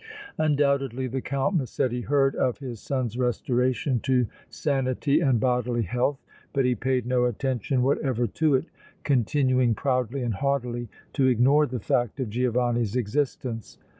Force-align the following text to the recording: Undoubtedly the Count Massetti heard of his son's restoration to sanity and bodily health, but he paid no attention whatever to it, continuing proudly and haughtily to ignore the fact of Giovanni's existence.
Undoubtedly 0.39 1.05
the 1.05 1.21
Count 1.21 1.55
Massetti 1.55 2.01
heard 2.01 2.35
of 2.35 2.57
his 2.57 2.79
son's 2.79 3.19
restoration 3.19 3.99
to 3.99 4.25
sanity 4.49 5.19
and 5.19 5.39
bodily 5.39 5.83
health, 5.83 6.17
but 6.53 6.65
he 6.65 6.73
paid 6.73 7.05
no 7.05 7.25
attention 7.25 7.83
whatever 7.83 8.25
to 8.25 8.55
it, 8.55 8.65
continuing 9.03 9.75
proudly 9.75 10.23
and 10.23 10.33
haughtily 10.33 10.87
to 11.13 11.27
ignore 11.27 11.67
the 11.67 11.79
fact 11.79 12.19
of 12.19 12.31
Giovanni's 12.31 12.95
existence. 12.95 13.77